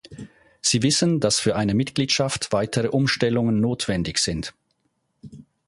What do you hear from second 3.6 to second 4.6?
notwendig sind.